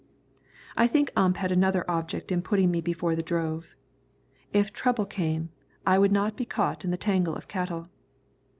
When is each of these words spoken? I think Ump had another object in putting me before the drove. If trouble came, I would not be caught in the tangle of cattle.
I 0.75 0.87
think 0.87 1.11
Ump 1.15 1.37
had 1.37 1.51
another 1.51 1.85
object 1.87 2.31
in 2.31 2.41
putting 2.41 2.71
me 2.71 2.81
before 2.81 3.15
the 3.15 3.21
drove. 3.21 3.75
If 4.51 4.73
trouble 4.73 5.05
came, 5.05 5.51
I 5.85 5.99
would 5.99 6.11
not 6.11 6.35
be 6.35 6.43
caught 6.43 6.83
in 6.83 6.89
the 6.89 6.97
tangle 6.97 7.35
of 7.35 7.47
cattle. 7.47 7.87